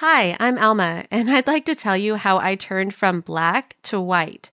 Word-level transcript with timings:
Hi, 0.00 0.36
I'm 0.38 0.58
Alma, 0.58 1.06
and 1.10 1.28
I'd 1.28 1.48
like 1.48 1.64
to 1.64 1.74
tell 1.74 1.96
you 1.96 2.14
how 2.14 2.38
I 2.38 2.54
turned 2.54 2.94
from 2.94 3.20
black 3.20 3.74
to 3.82 4.00
white. 4.00 4.52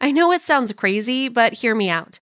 I 0.00 0.10
know 0.10 0.32
it 0.32 0.40
sounds 0.40 0.72
crazy, 0.72 1.28
but 1.28 1.52
hear 1.52 1.74
me 1.74 1.90
out. 1.90 2.18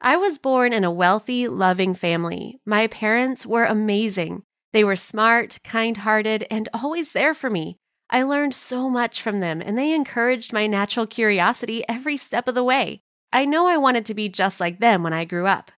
I 0.00 0.16
was 0.16 0.40
born 0.40 0.72
in 0.72 0.82
a 0.82 0.90
wealthy, 0.90 1.46
loving 1.46 1.94
family. 1.94 2.58
My 2.66 2.88
parents 2.88 3.46
were 3.46 3.64
amazing. 3.64 4.42
They 4.72 4.82
were 4.82 4.96
smart, 4.96 5.60
kind 5.62 5.98
hearted, 5.98 6.44
and 6.50 6.68
always 6.74 7.12
there 7.12 7.32
for 7.32 7.48
me. 7.48 7.76
I 8.10 8.24
learned 8.24 8.54
so 8.54 8.90
much 8.90 9.22
from 9.22 9.38
them, 9.38 9.62
and 9.62 9.78
they 9.78 9.94
encouraged 9.94 10.52
my 10.52 10.66
natural 10.66 11.06
curiosity 11.06 11.84
every 11.88 12.16
step 12.16 12.48
of 12.48 12.56
the 12.56 12.64
way. 12.64 13.02
I 13.32 13.44
know 13.44 13.68
I 13.68 13.76
wanted 13.76 14.04
to 14.06 14.14
be 14.14 14.28
just 14.28 14.58
like 14.58 14.80
them 14.80 15.04
when 15.04 15.12
I 15.12 15.26
grew 15.26 15.46
up. 15.46 15.70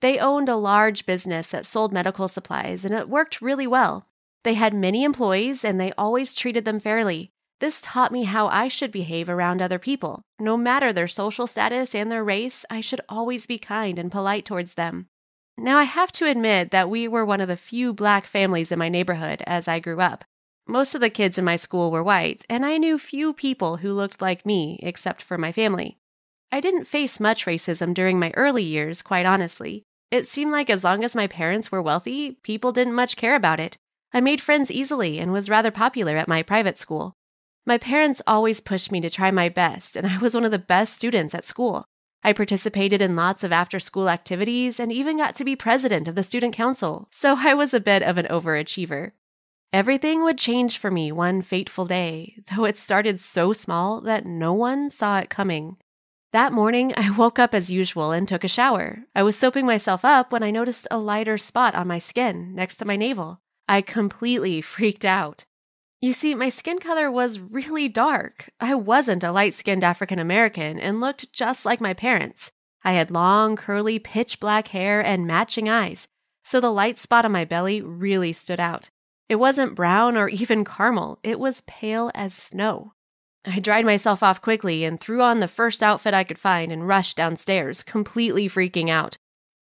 They 0.00 0.20
owned 0.20 0.48
a 0.48 0.54
large 0.54 1.06
business 1.06 1.48
that 1.48 1.66
sold 1.66 1.92
medical 1.92 2.28
supplies, 2.28 2.84
and 2.84 2.94
it 2.94 3.08
worked 3.08 3.42
really 3.42 3.66
well. 3.66 4.07
They 4.48 4.54
had 4.54 4.72
many 4.72 5.04
employees, 5.04 5.62
and 5.62 5.78
they 5.78 5.92
always 5.98 6.32
treated 6.32 6.64
them 6.64 6.80
fairly. 6.80 7.28
This 7.60 7.82
taught 7.82 8.10
me 8.10 8.24
how 8.24 8.46
I 8.46 8.68
should 8.68 8.90
behave 8.90 9.28
around 9.28 9.60
other 9.60 9.78
people. 9.78 10.22
No 10.40 10.56
matter 10.56 10.90
their 10.90 11.06
social 11.06 11.46
status 11.46 11.94
and 11.94 12.10
their 12.10 12.24
race, 12.24 12.64
I 12.70 12.80
should 12.80 13.02
always 13.10 13.44
be 13.44 13.58
kind 13.58 13.98
and 13.98 14.10
polite 14.10 14.46
towards 14.46 14.72
them. 14.72 15.08
Now, 15.58 15.76
I 15.76 15.82
have 15.82 16.12
to 16.12 16.24
admit 16.24 16.70
that 16.70 16.88
we 16.88 17.06
were 17.06 17.26
one 17.26 17.42
of 17.42 17.48
the 17.48 17.58
few 17.58 17.92
black 17.92 18.26
families 18.26 18.72
in 18.72 18.78
my 18.78 18.88
neighborhood 18.88 19.42
as 19.46 19.68
I 19.68 19.80
grew 19.80 20.00
up. 20.00 20.24
Most 20.66 20.94
of 20.94 21.02
the 21.02 21.10
kids 21.10 21.36
in 21.36 21.44
my 21.44 21.56
school 21.56 21.90
were 21.90 22.02
white, 22.02 22.42
and 22.48 22.64
I 22.64 22.78
knew 22.78 22.96
few 22.96 23.34
people 23.34 23.76
who 23.76 23.92
looked 23.92 24.22
like 24.22 24.46
me 24.46 24.80
except 24.82 25.20
for 25.20 25.36
my 25.36 25.52
family. 25.52 25.98
I 26.50 26.60
didn't 26.60 26.86
face 26.86 27.20
much 27.20 27.44
racism 27.44 27.92
during 27.92 28.18
my 28.18 28.32
early 28.34 28.62
years, 28.62 29.02
quite 29.02 29.26
honestly. 29.26 29.82
It 30.10 30.26
seemed 30.26 30.52
like 30.52 30.70
as 30.70 30.84
long 30.84 31.04
as 31.04 31.14
my 31.14 31.26
parents 31.26 31.70
were 31.70 31.82
wealthy, 31.82 32.38
people 32.42 32.72
didn't 32.72 32.94
much 32.94 33.18
care 33.18 33.34
about 33.34 33.60
it. 33.60 33.76
I 34.12 34.20
made 34.20 34.40
friends 34.40 34.70
easily 34.70 35.18
and 35.18 35.32
was 35.32 35.50
rather 35.50 35.70
popular 35.70 36.16
at 36.16 36.28
my 36.28 36.42
private 36.42 36.78
school. 36.78 37.14
My 37.66 37.76
parents 37.76 38.22
always 38.26 38.60
pushed 38.60 38.90
me 38.90 39.00
to 39.02 39.10
try 39.10 39.30
my 39.30 39.48
best, 39.48 39.94
and 39.94 40.06
I 40.10 40.18
was 40.18 40.34
one 40.34 40.44
of 40.44 40.50
the 40.50 40.58
best 40.58 40.94
students 40.94 41.34
at 41.34 41.44
school. 41.44 41.84
I 42.24 42.32
participated 42.32 43.00
in 43.00 43.14
lots 43.14 43.44
of 43.44 43.52
after 43.52 43.78
school 43.78 44.08
activities 44.08 44.80
and 44.80 44.90
even 44.90 45.18
got 45.18 45.34
to 45.36 45.44
be 45.44 45.54
president 45.54 46.08
of 46.08 46.14
the 46.14 46.22
student 46.22 46.54
council, 46.54 47.08
so 47.12 47.36
I 47.38 47.54
was 47.54 47.74
a 47.74 47.80
bit 47.80 48.02
of 48.02 48.18
an 48.18 48.26
overachiever. 48.26 49.12
Everything 49.70 50.22
would 50.22 50.38
change 50.38 50.78
for 50.78 50.90
me 50.90 51.12
one 51.12 51.42
fateful 51.42 51.84
day, 51.84 52.42
though 52.56 52.64
it 52.64 52.78
started 52.78 53.20
so 53.20 53.52
small 53.52 54.00
that 54.00 54.24
no 54.24 54.54
one 54.54 54.88
saw 54.88 55.18
it 55.18 55.28
coming. 55.30 55.76
That 56.32 56.52
morning, 56.52 56.92
I 56.96 57.10
woke 57.10 57.38
up 57.38 57.54
as 57.54 57.70
usual 57.70 58.12
and 58.12 58.26
took 58.26 58.44
a 58.44 58.48
shower. 58.48 59.04
I 59.14 59.22
was 59.22 59.36
soaping 59.36 59.66
myself 59.66 60.04
up 60.04 60.32
when 60.32 60.42
I 60.42 60.50
noticed 60.50 60.86
a 60.90 60.98
lighter 60.98 61.38
spot 61.38 61.74
on 61.74 61.86
my 61.86 61.98
skin 61.98 62.54
next 62.54 62.76
to 62.78 62.84
my 62.84 62.96
navel. 62.96 63.40
I 63.68 63.82
completely 63.82 64.60
freaked 64.74 65.04
out. 65.04 65.44
You 66.00 66.12
see, 66.12 66.34
my 66.34 66.48
skin 66.48 66.78
color 66.78 67.10
was 67.10 67.40
really 67.40 67.88
dark. 67.88 68.50
I 68.60 68.74
wasn't 68.76 69.24
a 69.24 69.32
light 69.32 69.54
skinned 69.54 69.82
African 69.82 70.18
American 70.18 70.78
and 70.78 71.00
looked 71.00 71.32
just 71.32 71.64
like 71.64 71.80
my 71.80 71.92
parents. 71.92 72.52
I 72.84 72.92
had 72.92 73.10
long, 73.10 73.56
curly, 73.56 73.98
pitch 73.98 74.38
black 74.38 74.68
hair 74.68 75.04
and 75.04 75.26
matching 75.26 75.68
eyes, 75.68 76.06
so 76.44 76.60
the 76.60 76.70
light 76.70 76.98
spot 76.98 77.24
on 77.24 77.32
my 77.32 77.44
belly 77.44 77.82
really 77.82 78.32
stood 78.32 78.60
out. 78.60 78.90
It 79.28 79.36
wasn't 79.36 79.74
brown 79.74 80.16
or 80.16 80.28
even 80.30 80.64
caramel, 80.64 81.18
it 81.22 81.40
was 81.40 81.62
pale 81.62 82.10
as 82.14 82.32
snow. 82.32 82.92
I 83.44 83.60
dried 83.60 83.84
myself 83.84 84.22
off 84.22 84.40
quickly 84.42 84.84
and 84.84 85.00
threw 85.00 85.22
on 85.22 85.40
the 85.40 85.48
first 85.48 85.82
outfit 85.82 86.14
I 86.14 86.24
could 86.24 86.38
find 86.38 86.70
and 86.70 86.86
rushed 86.86 87.16
downstairs, 87.16 87.82
completely 87.82 88.48
freaking 88.48 88.88
out. 88.88 89.16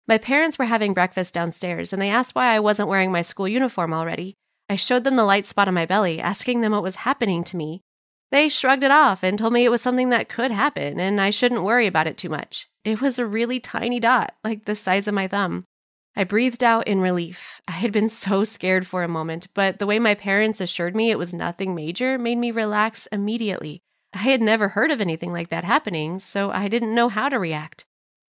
My 0.08 0.18
parents 0.18 0.58
were 0.58 0.66
having 0.66 0.94
breakfast 0.94 1.34
downstairs 1.34 1.92
and 1.92 2.00
they 2.00 2.10
asked 2.10 2.34
why 2.34 2.54
I 2.54 2.60
wasn't 2.60 2.88
wearing 2.88 3.10
my 3.10 3.22
school 3.22 3.48
uniform 3.48 3.92
already. 3.92 4.36
I 4.68 4.76
showed 4.76 5.04
them 5.04 5.16
the 5.16 5.24
light 5.24 5.46
spot 5.46 5.68
on 5.68 5.74
my 5.74 5.86
belly, 5.86 6.20
asking 6.20 6.60
them 6.60 6.72
what 6.72 6.82
was 6.82 6.96
happening 6.96 7.42
to 7.44 7.56
me. 7.56 7.82
They 8.30 8.48
shrugged 8.48 8.84
it 8.84 8.90
off 8.90 9.22
and 9.22 9.38
told 9.38 9.52
me 9.52 9.64
it 9.64 9.70
was 9.70 9.82
something 9.82 10.10
that 10.10 10.28
could 10.28 10.50
happen 10.50 11.00
and 11.00 11.20
I 11.20 11.30
shouldn't 11.30 11.62
worry 11.62 11.86
about 11.86 12.06
it 12.06 12.16
too 12.16 12.28
much. 12.28 12.68
It 12.84 13.00
was 13.00 13.18
a 13.18 13.26
really 13.26 13.58
tiny 13.58 13.98
dot, 13.98 14.34
like 14.44 14.64
the 14.64 14.76
size 14.76 15.08
of 15.08 15.14
my 15.14 15.26
thumb. 15.26 15.64
I 16.14 16.24
breathed 16.24 16.64
out 16.64 16.86
in 16.86 17.00
relief. 17.00 17.60
I 17.68 17.72
had 17.72 17.92
been 17.92 18.08
so 18.08 18.42
scared 18.44 18.86
for 18.86 19.02
a 19.02 19.08
moment, 19.08 19.48
but 19.54 19.78
the 19.78 19.86
way 19.86 19.98
my 19.98 20.14
parents 20.14 20.60
assured 20.60 20.96
me 20.96 21.10
it 21.10 21.18
was 21.18 21.34
nothing 21.34 21.74
major 21.74 22.16
made 22.16 22.38
me 22.38 22.52
relax 22.52 23.06
immediately. 23.12 23.82
I 24.14 24.18
had 24.18 24.40
never 24.40 24.68
heard 24.68 24.90
of 24.90 25.00
anything 25.00 25.32
like 25.32 25.50
that 25.50 25.64
happening, 25.64 26.20
so 26.20 26.50
I 26.50 26.68
didn't 26.68 26.94
know 26.94 27.08
how 27.08 27.28
to 27.28 27.38
react. 27.38 27.84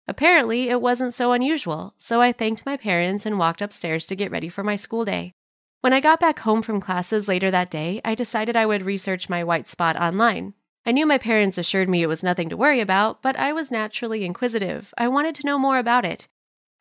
Apparently, 0.07 0.69
it 0.69 0.81
wasn't 0.81 1.13
so 1.13 1.33
unusual, 1.33 1.93
so 1.97 2.21
I 2.21 2.31
thanked 2.31 2.65
my 2.65 2.77
parents 2.77 3.25
and 3.25 3.37
walked 3.37 3.61
upstairs 3.61 4.07
to 4.07 4.15
get 4.15 4.31
ready 4.31 4.47
for 4.47 4.63
my 4.63 4.77
school 4.77 5.03
day. 5.03 5.33
When 5.81 5.93
I 5.93 5.99
got 5.99 6.19
back 6.19 6.39
home 6.39 6.61
from 6.61 6.79
classes 6.79 7.27
later 7.27 7.51
that 7.51 7.69
day, 7.69 8.01
I 8.03 8.15
decided 8.15 8.55
I 8.55 8.65
would 8.65 8.83
research 8.83 9.29
my 9.29 9.43
white 9.43 9.67
spot 9.67 9.95
online. 9.95 10.53
I 10.85 10.91
knew 10.91 11.05
my 11.05 11.17
parents 11.17 11.57
assured 11.57 11.89
me 11.89 12.01
it 12.01 12.07
was 12.07 12.23
nothing 12.23 12.47
to 12.49 12.57
worry 12.57 12.79
about, 12.79 13.21
but 13.21 13.35
I 13.35 13.51
was 13.51 13.69
naturally 13.69 14.23
inquisitive. 14.23 14.93
I 14.97 15.09
wanted 15.09 15.35
to 15.35 15.45
know 15.45 15.59
more 15.59 15.77
about 15.77 16.05
it. 16.05 16.27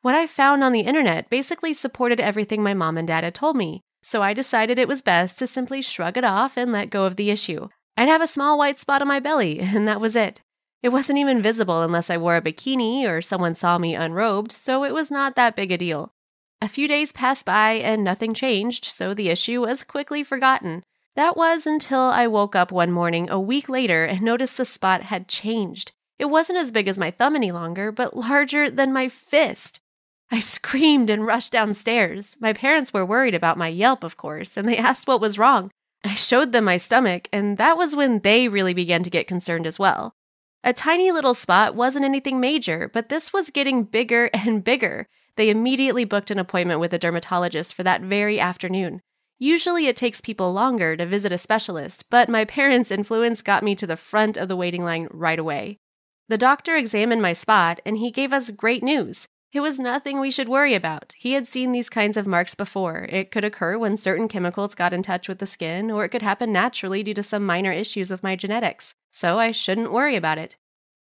What 0.02 0.14
I 0.14 0.28
found 0.28 0.62
on 0.62 0.70
the 0.70 0.80
internet 0.80 1.28
basically 1.28 1.74
supported 1.74 2.20
everything 2.20 2.62
my 2.62 2.74
mom 2.74 2.96
and 2.96 3.08
dad 3.08 3.24
had 3.24 3.34
told 3.34 3.56
me, 3.56 3.82
so 4.02 4.22
I 4.22 4.34
decided 4.34 4.78
it 4.78 4.86
was 4.86 5.02
best 5.02 5.38
to 5.38 5.48
simply 5.48 5.82
shrug 5.82 6.16
it 6.16 6.24
off 6.24 6.56
and 6.56 6.70
let 6.70 6.90
go 6.90 7.04
of 7.04 7.16
the 7.16 7.30
issue. 7.30 7.68
I'd 7.96 8.08
have 8.08 8.22
a 8.22 8.28
small 8.28 8.56
white 8.56 8.78
spot 8.78 9.02
on 9.02 9.08
my 9.08 9.18
belly, 9.18 9.58
and 9.60 9.88
that 9.88 10.00
was 10.00 10.14
it. 10.14 10.40
It 10.82 10.90
wasn't 10.90 11.18
even 11.18 11.42
visible 11.42 11.82
unless 11.82 12.10
I 12.10 12.16
wore 12.16 12.36
a 12.36 12.42
bikini 12.42 13.04
or 13.04 13.22
someone 13.22 13.54
saw 13.54 13.78
me 13.78 13.94
unrobed, 13.94 14.52
so 14.52 14.84
it 14.84 14.94
was 14.94 15.10
not 15.10 15.34
that 15.36 15.56
big 15.56 15.72
a 15.72 15.78
deal. 15.78 16.12
A 16.60 16.68
few 16.68 16.88
days 16.88 17.12
passed 17.12 17.44
by 17.44 17.72
and 17.72 18.02
nothing 18.02 18.34
changed, 18.34 18.84
so 18.84 19.12
the 19.12 19.28
issue 19.28 19.62
was 19.62 19.84
quickly 19.84 20.22
forgotten. 20.22 20.82
That 21.14 21.36
was 21.36 21.66
until 21.66 22.00
I 22.00 22.26
woke 22.26 22.54
up 22.54 22.70
one 22.70 22.92
morning 22.92 23.30
a 23.30 23.40
week 23.40 23.68
later 23.68 24.04
and 24.04 24.22
noticed 24.22 24.56
the 24.56 24.64
spot 24.64 25.02
had 25.02 25.28
changed. 25.28 25.92
It 26.18 26.26
wasn't 26.26 26.58
as 26.58 26.72
big 26.72 26.88
as 26.88 26.98
my 26.98 27.10
thumb 27.10 27.36
any 27.36 27.52
longer, 27.52 27.92
but 27.92 28.16
larger 28.16 28.70
than 28.70 28.92
my 28.92 29.08
fist. 29.08 29.80
I 30.30 30.40
screamed 30.40 31.10
and 31.10 31.26
rushed 31.26 31.52
downstairs. 31.52 32.36
My 32.40 32.52
parents 32.52 32.92
were 32.92 33.06
worried 33.06 33.34
about 33.34 33.58
my 33.58 33.68
yelp, 33.68 34.02
of 34.02 34.16
course, 34.16 34.56
and 34.56 34.68
they 34.68 34.76
asked 34.78 35.08
what 35.08 35.20
was 35.20 35.38
wrong. 35.38 35.70
I 36.04 36.14
showed 36.14 36.52
them 36.52 36.64
my 36.64 36.76
stomach, 36.76 37.28
and 37.32 37.58
that 37.58 37.76
was 37.76 37.96
when 37.96 38.20
they 38.20 38.48
really 38.48 38.74
began 38.74 39.02
to 39.02 39.10
get 39.10 39.26
concerned 39.26 39.66
as 39.66 39.78
well. 39.78 40.14
A 40.66 40.72
tiny 40.72 41.12
little 41.12 41.34
spot 41.34 41.76
wasn't 41.76 42.04
anything 42.04 42.40
major, 42.40 42.90
but 42.92 43.08
this 43.08 43.32
was 43.32 43.50
getting 43.50 43.84
bigger 43.84 44.28
and 44.34 44.64
bigger. 44.64 45.06
They 45.36 45.48
immediately 45.48 46.04
booked 46.04 46.32
an 46.32 46.40
appointment 46.40 46.80
with 46.80 46.92
a 46.92 46.98
dermatologist 46.98 47.72
for 47.72 47.84
that 47.84 48.00
very 48.00 48.40
afternoon. 48.40 49.00
Usually 49.38 49.86
it 49.86 49.96
takes 49.96 50.20
people 50.20 50.52
longer 50.52 50.96
to 50.96 51.06
visit 51.06 51.30
a 51.30 51.38
specialist, 51.38 52.06
but 52.10 52.28
my 52.28 52.44
parents' 52.58 52.90
influence 52.90 53.42
got 53.42 53.62
me 53.62 53.76
to 53.76 53.86
the 53.86 53.96
front 53.96 54.36
of 54.36 54.48
the 54.48 54.56
waiting 54.56 54.82
line 54.82 55.06
right 55.12 55.38
away. 55.38 55.78
The 56.28 56.36
doctor 56.36 56.74
examined 56.74 57.22
my 57.22 57.32
spot 57.32 57.78
and 57.86 57.98
he 57.98 58.10
gave 58.10 58.32
us 58.32 58.50
great 58.50 58.82
news. 58.82 59.28
It 59.52 59.60
was 59.60 59.78
nothing 59.78 60.20
we 60.20 60.30
should 60.30 60.48
worry 60.48 60.74
about. 60.74 61.14
He 61.16 61.32
had 61.32 61.46
seen 61.46 61.72
these 61.72 61.88
kinds 61.88 62.16
of 62.16 62.26
marks 62.26 62.54
before. 62.54 63.06
It 63.08 63.30
could 63.30 63.44
occur 63.44 63.78
when 63.78 63.96
certain 63.96 64.28
chemicals 64.28 64.74
got 64.74 64.92
in 64.92 65.02
touch 65.02 65.28
with 65.28 65.38
the 65.38 65.46
skin, 65.46 65.90
or 65.90 66.04
it 66.04 66.10
could 66.10 66.22
happen 66.22 66.52
naturally 66.52 67.02
due 67.02 67.14
to 67.14 67.22
some 67.22 67.46
minor 67.46 67.72
issues 67.72 68.10
with 68.10 68.22
my 68.22 68.36
genetics. 68.36 68.94
So 69.12 69.38
I 69.38 69.52
shouldn't 69.52 69.92
worry 69.92 70.16
about 70.16 70.38
it. 70.38 70.56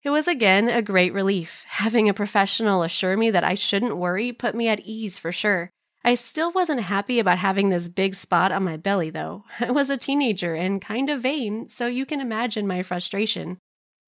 It 0.02 0.10
was 0.10 0.26
again 0.26 0.68
a 0.68 0.80
great 0.80 1.12
relief. 1.12 1.64
Having 1.68 2.08
a 2.08 2.14
professional 2.14 2.82
assure 2.82 3.16
me 3.16 3.30
that 3.30 3.44
I 3.44 3.54
shouldn't 3.54 3.98
worry 3.98 4.32
put 4.32 4.54
me 4.54 4.66
at 4.68 4.80
ease 4.80 5.18
for 5.18 5.30
sure. 5.30 5.70
I 6.02 6.14
still 6.14 6.50
wasn't 6.50 6.80
happy 6.80 7.18
about 7.18 7.38
having 7.38 7.68
this 7.68 7.88
big 7.88 8.14
spot 8.14 8.52
on 8.52 8.64
my 8.64 8.78
belly, 8.78 9.10
though. 9.10 9.44
I 9.60 9.70
was 9.70 9.90
a 9.90 9.98
teenager 9.98 10.54
and 10.54 10.80
kind 10.80 11.10
of 11.10 11.20
vain, 11.20 11.68
so 11.68 11.86
you 11.86 12.06
can 12.06 12.20
imagine 12.20 12.66
my 12.66 12.82
frustration. 12.82 13.58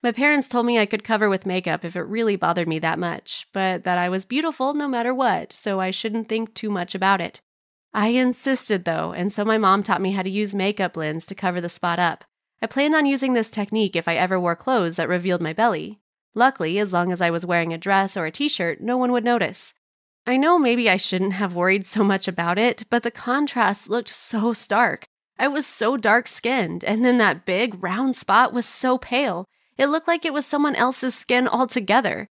My 0.02 0.10
parents 0.10 0.48
told 0.48 0.66
me 0.66 0.80
I 0.80 0.86
could 0.86 1.04
cover 1.04 1.28
with 1.28 1.46
makeup 1.46 1.84
if 1.84 1.94
it 1.94 2.00
really 2.02 2.34
bothered 2.34 2.66
me 2.66 2.80
that 2.80 2.98
much, 2.98 3.46
but 3.52 3.84
that 3.84 3.98
I 3.98 4.08
was 4.08 4.24
beautiful 4.24 4.74
no 4.74 4.88
matter 4.88 5.14
what, 5.14 5.52
so 5.52 5.78
I 5.78 5.92
shouldn't 5.92 6.28
think 6.28 6.54
too 6.54 6.70
much 6.70 6.96
about 6.96 7.20
it. 7.20 7.40
I 7.94 8.08
insisted 8.08 8.84
though, 8.84 9.12
and 9.12 9.32
so 9.32 9.44
my 9.44 9.58
mom 9.58 9.84
taught 9.84 10.00
me 10.00 10.10
how 10.10 10.22
to 10.22 10.30
use 10.30 10.56
makeup 10.56 10.94
blends 10.94 11.24
to 11.26 11.36
cover 11.36 11.60
the 11.60 11.68
spot 11.68 12.00
up. 12.00 12.24
I 12.60 12.66
planned 12.66 12.96
on 12.96 13.06
using 13.06 13.34
this 13.34 13.48
technique 13.48 13.94
if 13.94 14.08
I 14.08 14.16
ever 14.16 14.40
wore 14.40 14.56
clothes 14.56 14.96
that 14.96 15.08
revealed 15.08 15.40
my 15.40 15.52
belly. 15.52 16.00
Luckily, 16.34 16.78
as 16.80 16.92
long 16.92 17.12
as 17.12 17.20
I 17.20 17.30
was 17.30 17.46
wearing 17.46 17.72
a 17.72 17.78
dress 17.78 18.16
or 18.16 18.26
a 18.26 18.32
t 18.32 18.48
shirt, 18.48 18.80
no 18.80 18.96
one 18.96 19.12
would 19.12 19.24
notice. 19.24 19.72
I 20.26 20.36
know 20.36 20.58
maybe 20.58 20.90
I 20.90 20.96
shouldn't 20.96 21.34
have 21.34 21.54
worried 21.54 21.86
so 21.86 22.02
much 22.02 22.26
about 22.26 22.58
it, 22.58 22.84
but 22.90 23.04
the 23.04 23.10
contrast 23.10 23.88
looked 23.88 24.08
so 24.08 24.52
stark. 24.52 25.04
I 25.38 25.46
was 25.46 25.66
so 25.66 25.96
dark 25.96 26.26
skinned, 26.26 26.82
and 26.84 27.04
then 27.04 27.18
that 27.18 27.44
big, 27.44 27.80
round 27.82 28.16
spot 28.16 28.52
was 28.52 28.66
so 28.66 28.98
pale. 28.98 29.46
It 29.78 29.86
looked 29.86 30.08
like 30.08 30.24
it 30.24 30.32
was 30.32 30.46
someone 30.46 30.76
else's 30.76 31.14
skin 31.14 31.48
altogether. 31.48 32.28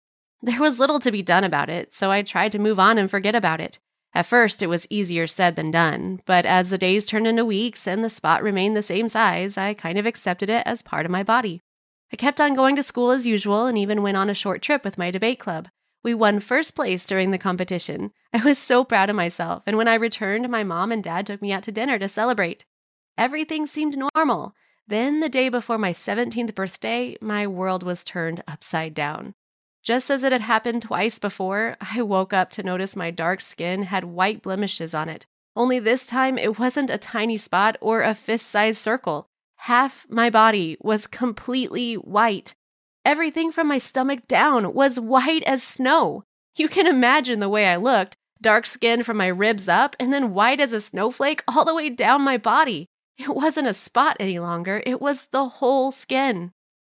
There 0.42 0.62
was 0.62 0.80
little 0.80 1.00
to 1.00 1.12
be 1.12 1.22
done 1.22 1.44
about 1.44 1.70
it, 1.70 1.94
so 1.94 2.12
I 2.12 2.22
tried 2.22 2.52
to 2.54 2.60
move 2.60 2.80
on 2.80 2.98
and 2.98 3.10
forget 3.10 3.36
about 3.36 3.60
it. 3.60 3.80
At 4.14 4.26
first, 4.26 4.64
it 4.64 4.68
was 4.68 4.88
easier 4.90 5.28
said 5.28 5.56
than 5.56 5.72
done, 5.72 6.22
but 6.26 6.46
as 6.46 6.70
the 6.70 6.78
days 6.78 7.06
turned 7.06 7.28
into 7.28 7.44
weeks 7.44 7.86
and 7.86 8.04
the 8.04 8.10
spot 8.10 8.42
remained 8.42 8.78
the 8.78 8.82
same 8.82 9.10
size, 9.10 9.58
I 9.58 9.74
kind 9.74 9.98
of 9.98 10.06
accepted 10.06 10.50
it 10.50 10.64
as 10.66 10.82
part 10.82 11.06
of 11.06 11.12
my 11.12 11.24
body. 11.24 11.62
I 12.14 12.16
kept 12.16 12.40
on 12.40 12.54
going 12.54 12.78
to 12.78 12.84
school 12.84 13.12
as 13.12 13.28
usual 13.28 13.66
and 13.66 13.78
even 13.78 14.02
went 14.02 14.16
on 14.16 14.30
a 14.30 14.34
short 14.34 14.62
trip 14.62 14.86
with 14.86 14.98
my 14.98 15.12
debate 15.12 15.40
club. 15.40 15.68
We 16.02 16.14
won 16.14 16.40
first 16.40 16.76
place 16.76 17.06
during 17.06 17.32
the 17.32 17.38
competition. 17.38 18.12
I 18.32 18.38
was 18.38 18.58
so 18.58 18.86
proud 18.86 19.10
of 19.10 19.16
myself, 19.16 19.64
and 19.66 19.76
when 19.76 19.88
I 19.88 19.96
returned, 19.96 20.48
my 20.48 20.64
mom 20.64 20.92
and 20.92 21.04
dad 21.04 21.26
took 21.26 21.42
me 21.42 21.52
out 21.52 21.64
to 21.64 21.72
dinner 21.72 22.00
to 22.00 22.08
celebrate. 22.08 22.64
Everything 23.18 23.66
seemed 23.66 23.98
normal. 23.98 24.54
Then, 24.88 25.20
the 25.20 25.30
day 25.30 25.50
before 25.50 25.78
my 25.78 25.94
17th 25.94 26.54
birthday, 26.54 27.18
my 27.20 27.48
world 27.48 27.84
was 27.84 28.04
turned 28.04 28.44
upside 28.48 28.94
down. 28.94 29.34
Just 29.84 30.10
as 30.10 30.24
it 30.24 30.32
had 30.32 30.42
happened 30.42 30.84
twice 30.84 31.20
before, 31.20 31.76
I 31.80 32.02
woke 32.02 32.34
up 32.34 32.52
to 32.52 32.64
notice 32.64 32.96
my 32.96 33.12
dark 33.12 33.42
skin 33.42 33.84
had 33.84 34.04
white 34.04 34.42
blemishes 34.42 34.94
on 34.94 35.10
it. 35.10 35.26
Only 35.56 35.80
this 35.80 36.06
time, 36.06 36.38
it 36.38 36.60
wasn't 36.60 36.90
a 36.90 36.98
tiny 36.98 37.38
spot 37.38 37.78
or 37.82 38.02
a 38.02 38.14
fist 38.14 38.48
sized 38.48 38.80
circle. 38.80 39.28
Half 39.58 40.06
my 40.10 40.30
body 40.30 40.78
was 40.82 41.08
completely 41.08 41.96
white. 41.96 42.54
Everything 43.04 43.52
from 43.52 43.68
my 43.68 43.78
stomach 43.78 44.28
down 44.28 44.74
was 44.74 45.00
white 45.00 45.44
as 45.44 45.64
snow. 45.64 46.24
You 46.56 46.68
can 46.68 46.88
imagine 46.88 47.40
the 47.40 47.50
way 47.50 47.68
I 47.68 47.76
looked 47.78 48.18
dark 48.42 48.66
skin 48.66 49.02
from 49.02 49.18
my 49.18 49.28
ribs 49.28 49.68
up, 49.68 49.96
and 50.00 50.14
then 50.14 50.34
white 50.34 50.60
as 50.60 50.74
a 50.74 50.82
snowflake 50.82 51.44
all 51.48 51.66
the 51.66 51.74
way 51.74 51.90
down 51.90 52.22
my 52.22 52.38
body. 52.38 52.90
It 53.18 53.34
wasn't 53.34 53.68
a 53.68 53.74
spot 53.74 54.18
any 54.20 54.40
longer, 54.40 54.84
it 54.86 55.02
was 55.02 55.28
the 55.28 55.48
whole 55.48 55.92
skin. 55.92 56.52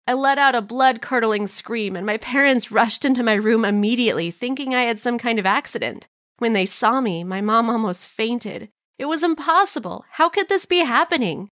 I 0.07 0.15
let 0.15 0.39
out 0.39 0.55
a 0.55 0.63
blood 0.63 1.03
curdling 1.03 1.47
scream, 1.47 1.95
and 1.95 2.07
my 2.07 2.17
parents 2.17 2.73
rushed 2.73 3.05
into 3.05 3.23
my 3.23 3.35
room 3.35 3.65
immediately, 3.65 4.31
thinking 4.31 4.75
I 4.75 4.83
had 4.83 4.99
some 4.99 5.19
kind 5.19 5.39
of 5.39 5.47
accident. 5.47 6.09
When 6.39 6.55
they 6.55 6.67
saw 6.67 7.01
me, 7.01 7.25
my 7.25 7.41
mom 7.41 7.69
almost 7.69 8.09
fainted. 8.09 8.71
It 8.99 9.05
was 9.05 9.23
impossible. 9.23 10.05
How 10.13 10.29
could 10.29 10.49
this 10.49 10.67
be 10.67 10.79
happening? 10.79 11.51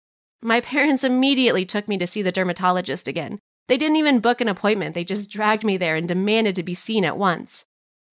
My 0.42 0.62
parents 0.62 1.04
immediately 1.04 1.66
took 1.66 1.88
me 1.88 1.98
to 1.98 2.08
see 2.08 2.22
the 2.22 2.32
dermatologist 2.32 3.08
again. 3.08 3.40
They 3.68 3.78
didn't 3.78 3.98
even 3.98 4.20
book 4.20 4.42
an 4.42 4.48
appointment, 4.48 4.96
they 4.96 5.04
just 5.04 5.30
dragged 5.30 5.64
me 5.64 5.78
there 5.78 5.96
and 5.96 6.08
demanded 6.08 6.56
to 6.56 6.64
be 6.64 6.74
seen 6.74 7.06
at 7.06 7.18
once. 7.18 7.66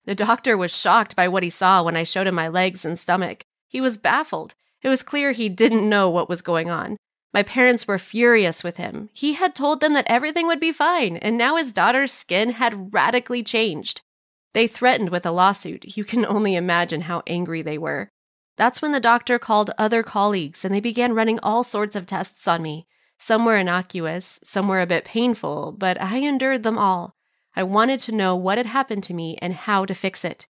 The 0.05 0.15
doctor 0.15 0.57
was 0.57 0.77
shocked 0.77 1.17
by 1.17 1.29
what 1.29 1.43
he 1.43 1.51
saw 1.51 1.83
when 1.83 1.97
I 1.97 2.05
showed 2.05 2.27
him 2.27 2.35
my 2.35 2.49
legs 2.49 2.85
and 2.85 2.99
stomach. 2.99 3.45
He 3.69 3.81
was 3.81 3.97
baffled. 3.97 4.55
It 4.87 4.89
was 4.89 5.03
clear 5.03 5.33
he 5.33 5.49
didn't 5.49 5.89
know 5.89 6.09
what 6.09 6.29
was 6.29 6.43
going 6.43 6.71
on. 6.71 6.97
My 7.35 7.43
parents 7.43 7.89
were 7.89 7.99
furious 7.99 8.63
with 8.63 8.77
him. 8.77 9.11
He 9.13 9.33
had 9.33 9.53
told 9.53 9.81
them 9.81 9.95
that 9.95 10.07
everything 10.07 10.47
would 10.47 10.61
be 10.61 10.71
fine, 10.71 11.17
and 11.17 11.37
now 11.37 11.57
his 11.57 11.73
daughter's 11.73 12.13
skin 12.13 12.51
had 12.51 12.95
radically 12.95 13.43
changed. 13.43 14.01
They 14.55 14.69
threatened 14.69 15.09
with 15.11 15.27
a 15.27 15.33
lawsuit. 15.33 15.97
You 15.97 16.05
can 16.05 16.25
only 16.29 16.55
imagine 16.55 17.01
how 17.01 17.25
angry 17.27 17.63
they 17.63 17.79
were. 17.79 18.11
That's 18.57 18.81
when 18.81 18.93
the 18.93 19.01
doctor 19.01 19.41
called 19.41 19.73
other 19.77 20.05
colleagues 20.05 20.65
and 20.65 20.73
they 20.73 20.79
began 20.79 21.15
running 21.15 21.41
all 21.41 21.65
sorts 21.65 21.97
of 21.97 22.07
tests 22.07 22.47
on 22.47 22.63
me. 22.63 22.87
Some 23.19 23.45
were 23.45 23.59
innocuous, 23.59 24.39
some 24.45 24.69
were 24.69 24.81
a 24.81 24.87
bit 24.87 25.05
painful, 25.05 25.75
but 25.77 26.01
I 26.01 26.19
endured 26.19 26.63
them 26.63 26.79
all. 26.79 27.17
I 27.57 27.65
wanted 27.65 27.99
to 28.01 28.13
know 28.13 28.37
what 28.37 28.57
had 28.57 28.69
happened 28.69 29.03
to 29.05 29.15
me 29.15 29.37
and 29.43 29.53
how 29.53 29.85
to 29.85 29.95
fix 29.97 30.25
it. 30.25 30.47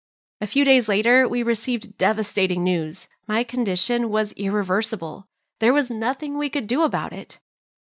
A 0.40 0.46
few 0.46 0.64
days 0.64 0.88
later, 0.88 1.28
we 1.28 1.42
received 1.42 1.98
devastating 1.98 2.64
news. 2.64 3.08
My 3.30 3.44
condition 3.44 4.10
was 4.10 4.32
irreversible. 4.32 5.28
There 5.60 5.72
was 5.72 5.88
nothing 5.88 6.36
we 6.36 6.50
could 6.50 6.66
do 6.66 6.82
about 6.82 7.12
it. 7.12 7.38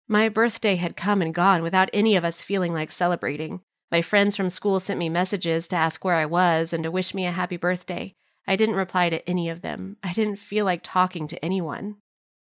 My 0.08 0.30
birthday 0.30 0.76
had 0.76 0.96
come 0.96 1.20
and 1.20 1.34
gone 1.34 1.62
without 1.62 1.90
any 1.92 2.16
of 2.16 2.24
us 2.24 2.40
feeling 2.40 2.72
like 2.72 2.90
celebrating. 2.90 3.60
My 3.92 4.00
friends 4.00 4.38
from 4.38 4.48
school 4.48 4.80
sent 4.80 4.98
me 4.98 5.10
messages 5.10 5.68
to 5.68 5.76
ask 5.76 6.02
where 6.02 6.14
I 6.14 6.24
was 6.24 6.72
and 6.72 6.82
to 6.84 6.90
wish 6.90 7.12
me 7.12 7.26
a 7.26 7.30
happy 7.30 7.58
birthday. 7.58 8.14
I 8.46 8.56
didn't 8.56 8.76
reply 8.76 9.10
to 9.10 9.28
any 9.28 9.50
of 9.50 9.60
them. 9.60 9.98
I 10.02 10.14
didn't 10.14 10.36
feel 10.36 10.64
like 10.64 10.80
talking 10.82 11.26
to 11.28 11.44
anyone. 11.44 11.96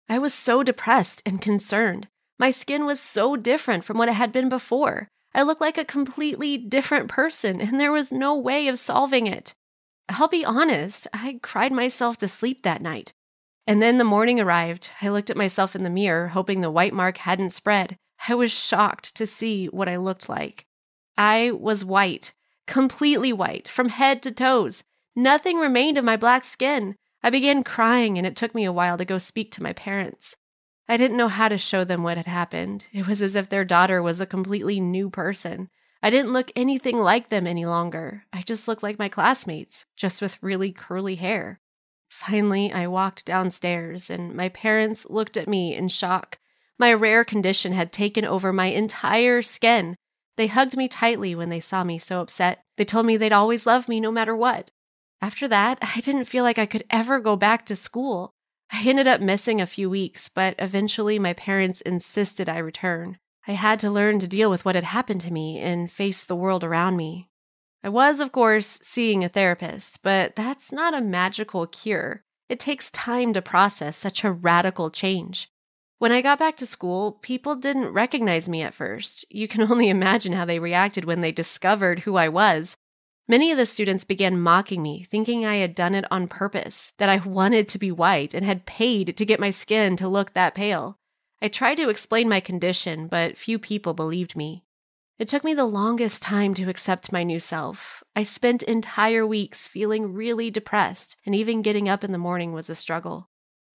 I 0.08 0.20
was 0.20 0.32
so 0.32 0.62
depressed 0.62 1.24
and 1.26 1.42
concerned. 1.42 2.08
My 2.38 2.52
skin 2.52 2.86
was 2.86 3.00
so 3.00 3.36
different 3.36 3.84
from 3.84 3.98
what 3.98 4.10
it 4.10 4.14
had 4.14 4.32
been 4.32 4.48
before. 4.48 5.08
I 5.34 5.42
looked 5.42 5.60
like 5.60 5.80
a 5.80 5.86
completely 5.86 6.56
different 6.56 7.10
person, 7.10 7.62
and 7.62 7.82
there 7.82 7.92
was 7.92 8.12
no 8.12 8.38
way 8.38 8.68
of 8.68 8.78
solving 8.78 9.26
it. 9.26 9.56
I'll 10.12 10.28
be 10.28 10.46
honest, 10.46 11.08
I 11.14 11.40
cried 11.42 11.72
myself 11.72 12.18
to 12.18 12.28
sleep 12.28 12.64
that 12.64 12.82
night. 12.82 13.14
And 13.66 13.82
then 13.82 13.98
the 13.98 14.04
morning 14.04 14.40
arrived. 14.40 14.90
I 15.02 15.10
looked 15.10 15.30
at 15.30 15.38
myself 15.38 15.76
in 15.76 15.84
the 15.84 15.90
mirror, 15.90 16.30
hoping 16.30 16.62
the 16.62 16.72
white 16.72 16.94
mark 16.94 17.18
hadn't 17.20 17.52
spread. 17.52 17.96
I 18.28 18.36
was 18.36 18.52
shocked 18.52 19.16
to 19.16 19.26
see 19.26 19.68
what 19.68 19.88
I 19.88 19.98
looked 19.98 20.28
like. 20.28 20.66
I 21.18 21.52
was 21.52 21.86
white, 21.86 22.34
completely 22.68 23.32
white, 23.32 23.68
from 23.68 23.90
head 23.90 24.22
to 24.24 24.32
toes. 24.32 24.84
Nothing 25.16 25.58
remained 25.58 25.98
of 25.98 26.06
my 26.06 26.18
black 26.18 26.46
skin. 26.46 26.96
I 27.24 27.30
began 27.30 27.64
crying, 27.64 28.18
and 28.18 28.26
it 28.26 28.36
took 28.36 28.56
me 28.56 28.66
a 28.66 28.72
while 28.72 28.98
to 28.98 29.06
go 29.06 29.18
speak 29.18 29.52
to 29.54 29.64
my 29.64 29.74
parents. 29.74 30.36
I 30.88 30.98
didn't 30.98 31.18
know 31.18 31.28
how 31.28 31.48
to 31.48 31.58
show 31.58 31.84
them 31.84 32.04
what 32.04 32.18
had 32.18 32.26
happened. 32.26 32.86
It 32.92 33.08
was 33.08 33.22
as 33.22 33.36
if 33.36 33.50
their 33.50 33.64
daughter 33.64 34.02
was 34.02 34.20
a 34.20 34.26
completely 34.26 34.80
new 34.80 35.10
person. 35.10 35.70
I 36.04 36.10
didn't 36.10 36.34
look 36.34 36.52
anything 36.56 36.98
like 36.98 37.30
them 37.30 37.46
any 37.46 37.66
longer. 37.66 38.24
I 38.34 38.42
just 38.42 38.68
looked 38.68 38.82
like 38.82 38.98
my 38.98 39.10
classmates, 39.10 39.86
just 39.96 40.22
with 40.22 40.42
really 40.42 40.72
curly 40.72 41.16
hair. 41.16 41.60
Finally, 42.10 42.74
I 42.74 42.88
walked 42.88 43.26
downstairs, 43.26 44.10
and 44.10 44.36
my 44.36 44.50
parents 44.50 45.06
looked 45.10 45.38
at 45.38 45.48
me 45.48 45.76
in 45.76 45.88
shock. 45.88 46.40
My 46.78 46.92
rare 46.92 47.24
condition 47.24 47.74
had 47.74 47.94
taken 47.94 48.26
over 48.26 48.52
my 48.52 48.66
entire 48.66 49.42
skin. 49.42 49.96
They 50.36 50.48
hugged 50.48 50.76
me 50.76 50.88
tightly 50.88 51.36
when 51.36 51.50
they 51.50 51.60
saw 51.60 51.84
me 51.84 52.00
so 52.00 52.20
upset. 52.20 52.64
They 52.78 52.86
told 52.86 53.06
me 53.06 53.16
they'd 53.16 53.32
always 53.32 53.68
love 53.68 53.88
me 53.88 54.00
no 54.00 54.12
matter 54.12 54.36
what. 54.36 54.72
After 55.22 55.48
that, 55.48 55.78
I 55.82 56.00
didn't 56.00 56.26
feel 56.26 56.44
like 56.44 56.58
I 56.58 56.66
could 56.66 56.84
ever 56.90 57.20
go 57.20 57.36
back 57.36 57.66
to 57.68 57.76
school. 57.76 58.34
I 58.72 58.82
ended 58.84 59.06
up 59.06 59.22
missing 59.22 59.62
a 59.62 59.68
few 59.68 59.90
weeks, 59.90 60.30
but 60.30 60.56
eventually 60.58 61.20
my 61.20 61.34
parents 61.34 61.82
insisted 61.82 62.50
I 62.50 62.58
return. 62.58 63.20
I 63.48 63.54
had 63.54 63.80
to 63.82 63.92
learn 63.92 64.20
to 64.20 64.28
deal 64.28 64.50
with 64.50 64.66
what 64.66 64.76
had 64.76 64.84
happened 64.84 65.22
to 65.22 65.34
me 65.34 65.60
and 65.60 65.92
face 65.92 66.24
the 66.24 66.36
world 66.36 66.64
around 66.64 66.96
me. 66.96 67.30
I 67.84 67.90
was, 67.90 68.20
of 68.20 68.32
course, 68.32 68.80
seeing 68.82 69.24
a 69.24 69.30
therapist, 69.30 70.04
but 70.04 70.36
that's 70.36 70.72
not 70.72 70.94
a 70.94 71.02
magical 71.02 71.66
cure. 71.66 72.24
It 72.50 72.60
takes 72.60 72.92
time 72.92 73.34
to 73.34 73.42
process 73.42 73.98
such 73.98 74.24
a 74.24 74.32
radical 74.32 74.92
change. 74.92 75.50
When 75.98 76.12
I 76.12 76.22
got 76.22 76.40
back 76.40 76.58
to 76.58 76.66
school, 76.66 77.14
people 77.22 77.56
didn't 77.56 77.94
recognize 77.94 78.50
me 78.50 78.62
at 78.62 78.74
first. 78.74 79.26
You 79.32 79.48
can 79.48 79.62
only 79.72 79.90
imagine 79.90 80.34
how 80.34 80.46
they 80.46 80.60
reacted 80.60 81.06
when 81.06 81.22
they 81.22 81.32
discovered 81.32 82.00
who 82.00 82.16
I 82.16 82.30
was 82.30 82.76
Many 83.32 83.50
of 83.50 83.58
the 83.58 83.66
students 83.66 84.04
began 84.04 84.42
mocking 84.42 84.82
me, 84.82 85.04
thinking 85.10 85.46
I 85.46 85.56
had 85.56 85.74
done 85.74 85.96
it 85.96 86.04
on 86.12 86.28
purpose, 86.28 86.92
that 86.98 87.08
I 87.08 87.18
wanted 87.26 87.66
to 87.70 87.80
be 87.80 87.90
white 87.90 88.34
and 88.34 88.46
had 88.46 88.66
paid 88.66 89.16
to 89.16 89.26
get 89.26 89.40
my 89.40 89.52
skin 89.52 89.96
to 89.96 90.10
look 90.10 90.34
that 90.34 90.54
pale. 90.54 90.98
I 91.44 91.48
tried 91.48 91.76
to 91.76 91.90
explain 91.90 92.30
my 92.30 92.40
condition, 92.40 93.08
but 93.08 93.38
few 93.38 93.58
people 93.58 93.96
believed 93.96 94.36
me. 94.36 94.64
It 95.18 95.28
took 95.28 95.44
me 95.44 95.54
the 95.54 95.66
longest 95.66 96.22
time 96.22 96.54
to 96.56 96.70
accept 96.70 97.12
my 97.12 97.24
new 97.24 97.40
self. 97.40 98.04
I 98.16 98.24
spent 98.24 98.62
entire 98.64 99.26
weeks 99.26 99.68
feeling 99.68 100.14
really 100.14 100.52
depressed, 100.52 101.16
and 101.26 101.34
even 101.34 101.62
getting 101.62 101.90
up 101.90 102.04
in 102.04 102.12
the 102.12 102.18
morning 102.18 102.54
was 102.54 102.70
a 102.70 102.76
struggle. 102.76 103.28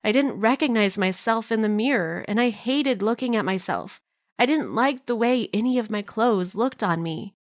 I 0.04 0.12
didn't 0.12 0.38
recognize 0.38 0.96
myself 0.96 1.50
in 1.50 1.62
the 1.62 1.68
mirror, 1.68 2.24
and 2.28 2.40
I 2.40 2.50
hated 2.50 3.02
looking 3.02 3.34
at 3.34 3.44
myself. 3.44 4.00
I 4.38 4.46
didn't 4.46 4.74
like 4.74 5.06
the 5.06 5.16
way 5.16 5.48
any 5.52 5.78
of 5.78 5.90
my 5.90 6.02
clothes 6.02 6.54
looked 6.54 6.84
on 6.84 7.02
me. 7.02 7.34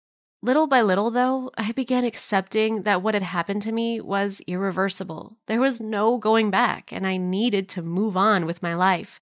Little 0.40 0.68
by 0.68 0.82
little, 0.82 1.10
though, 1.10 1.50
I 1.56 1.72
began 1.72 2.04
accepting 2.04 2.82
that 2.82 3.02
what 3.02 3.14
had 3.14 3.22
happened 3.24 3.62
to 3.62 3.72
me 3.72 4.00
was 4.00 4.40
irreversible. 4.46 5.38
There 5.46 5.60
was 5.60 5.80
no 5.80 6.18
going 6.18 6.50
back, 6.50 6.92
and 6.92 7.06
I 7.06 7.16
needed 7.16 7.68
to 7.70 7.82
move 7.82 8.16
on 8.16 8.46
with 8.46 8.62
my 8.62 8.74
life. 8.74 9.20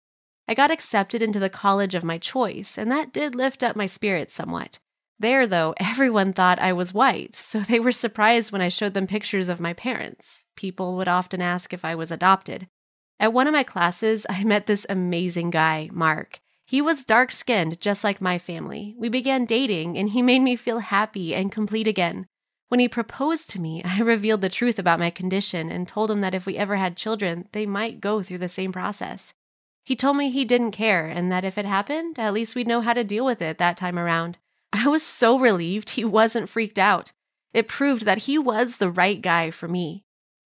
I 0.51 0.55
got 0.55 0.73
accepted 0.73 1.23
into 1.23 1.39
the 1.39 1.49
college 1.49 1.95
of 1.95 2.03
my 2.03 2.19
choice, 2.19 2.77
and 2.77 2.91
that 2.91 3.13
did 3.13 3.37
lift 3.37 3.63
up 3.63 3.77
my 3.77 3.87
spirits 3.87 4.35
somewhat. 4.35 4.81
There, 5.17 5.47
though, 5.47 5.75
everyone 5.77 6.33
thought 6.33 6.59
I 6.59 6.73
was 6.73 6.93
white, 6.93 7.37
so 7.37 7.61
they 7.61 7.79
were 7.79 7.93
surprised 7.93 8.51
when 8.51 8.61
I 8.61 8.69
showed 8.69 8.95
them 8.95 9.07
pictures 9.07 9.49
of 9.49 9.61
my 9.61 9.75
parents. 9.75 10.45
People 10.57 10.97
would 10.97 11.07
often 11.07 11.41
ask 11.41 11.73
if 11.73 11.85
I 11.85 11.95
was 11.95 12.11
adopted. 12.11 12.67
At 13.21 13.33
one 13.33 13.47
of 13.47 13.53
my 13.53 13.63
classes, 13.63 14.27
I 14.29 14.43
met 14.43 14.67
this 14.67 14.85
amazing 14.89 15.51
guy, 15.51 15.89
Mark. 15.93 16.41
He 16.67 16.83
was 16.83 17.05
dark 17.05 17.31
skinned, 17.31 17.81
just 17.81 18.03
like 18.03 18.21
my 18.21 18.37
family. 18.37 18.97
We 18.99 19.09
began 19.09 19.45
dating, 19.45 19.97
and 19.97 20.09
he 20.09 20.21
made 20.21 20.41
me 20.41 20.57
feel 20.57 20.81
happy 20.81 21.33
and 21.33 21.53
complete 21.53 21.87
again. 21.87 22.27
When 22.67 22.81
he 22.81 22.89
proposed 22.89 23.51
to 23.51 23.61
me, 23.61 23.83
I 23.85 24.01
revealed 24.01 24.41
the 24.41 24.49
truth 24.49 24.81
about 24.81 24.99
my 24.99 25.11
condition 25.11 25.71
and 25.71 25.87
told 25.87 26.11
him 26.11 26.23
that 26.23 26.35
if 26.35 26.45
we 26.45 26.57
ever 26.57 26.75
had 26.75 26.97
children, 26.97 27.47
they 27.53 27.67
might 27.67 28.01
go 28.01 28.21
through 28.21 28.39
the 28.39 28.49
same 28.49 28.73
process. 28.73 29.33
He 29.91 29.97
told 29.97 30.17
me 30.19 30.31
he 30.31 30.45
didn't 30.45 30.71
care 30.71 31.09
and 31.09 31.33
that 31.33 31.45
if 31.45 31.59
it 31.59 31.65
happened, 31.65 32.17
at 32.17 32.33
least 32.33 32.55
we'd 32.55 32.69
know 32.69 32.81
how 32.81 32.93
to 32.93 33.03
deal 33.03 33.25
with 33.25 33.43
it 33.43 33.59
that 33.59 33.77
time 33.77 33.99
around. 33.99 34.39
I 34.73 34.87
was 34.87 35.03
so 35.03 35.37
relieved 35.37 35.91
he 35.91 36.05
wasn't 36.05 36.49
freaked 36.49 36.79
out. 36.79 37.11
It 37.53 37.67
proved 37.67 38.05
that 38.05 38.19
he 38.19 38.39
was 38.39 38.77
the 38.77 38.89
right 38.89 39.21
guy 39.21 39.51
for 39.51 39.67
me. 39.67 40.05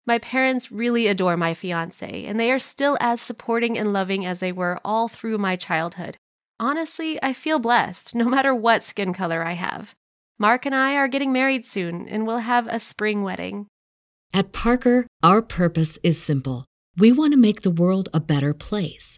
My 0.06 0.20
parents 0.20 0.72
really 0.72 1.08
adore 1.08 1.38
my 1.38 1.56
fiance, 1.56 2.24
and 2.28 2.40
they 2.40 2.52
are 2.52 2.60
still 2.60 3.00
as 3.02 3.20
supporting 3.20 3.80
and 3.80 3.92
loving 3.92 4.28
as 4.28 4.38
they 4.38 4.52
were 4.52 4.80
all 4.86 5.08
through 5.08 5.40
my 5.40 5.56
childhood. 5.56 6.18
Honestly, 6.60 7.18
I 7.24 7.34
feel 7.34 7.58
blessed 7.58 8.14
no 8.14 8.26
matter 8.30 8.54
what 8.54 8.84
skin 8.84 9.12
color 9.12 9.42
I 9.44 9.54
have. 9.54 9.96
Mark 10.38 10.68
and 10.68 10.76
I 10.76 10.98
are 10.98 11.08
getting 11.08 11.34
married 11.34 11.66
soon, 11.66 12.08
and 12.08 12.28
we'll 12.28 12.46
have 12.46 12.68
a 12.68 12.80
spring 12.80 13.24
wedding. 13.24 13.66
At 14.36 14.54
Parker, 14.54 15.08
our 15.24 15.42
purpose 15.42 15.98
is 16.04 16.22
simple. 16.22 16.66
We 16.96 17.12
want 17.12 17.34
to 17.34 17.40
make 17.40 17.62
the 17.62 17.72
world 17.72 18.08
a 18.14 18.20
better 18.20 18.54
place 18.54 19.18